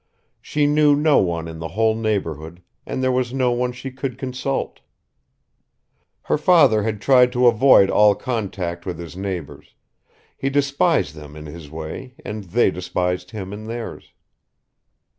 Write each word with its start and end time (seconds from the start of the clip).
She 0.41 0.65
knew 0.65 0.95
no 0.95 1.19
one 1.19 1.47
in 1.47 1.59
the 1.59 1.67
whole 1.67 1.93
neighborhood, 1.93 2.63
and 2.87 3.03
there 3.03 3.11
was 3.11 3.35
no 3.35 3.51
one 3.51 3.71
she 3.71 3.91
could 3.91 4.17
consult. 4.17 4.79
Her 6.23 6.39
father 6.39 6.81
had 6.81 6.99
tried 7.03 7.31
to 7.33 7.45
avoid 7.45 7.91
all 7.91 8.15
contact 8.15 8.83
with 8.83 8.97
his 8.97 9.15
neighbors; 9.15 9.75
he 10.35 10.49
despised 10.49 11.13
them 11.13 11.35
in 11.35 11.45
his 11.45 11.69
way 11.69 12.15
and 12.25 12.45
they 12.45 12.71
despised 12.71 13.29
him 13.29 13.53
in 13.53 13.65
theirs. 13.65 14.11